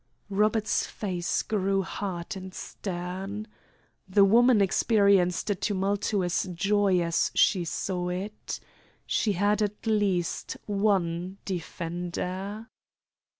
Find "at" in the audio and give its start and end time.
9.61-9.85